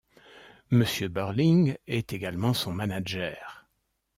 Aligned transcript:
Monsieur 0.71 1.09
Burling 1.09 1.77
est 1.85 2.11
également 2.11 2.55
son 2.55 2.73
manager. 2.73 3.67